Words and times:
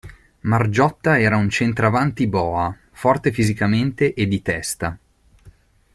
Margiotta 0.51 1.19
era 1.21 1.37
un 1.37 1.47
centravanti-boa, 1.51 2.75
forte 2.91 3.31
fisicamente 3.31 4.15
e 4.15 4.25
di 4.27 4.41
testa. 4.41 4.97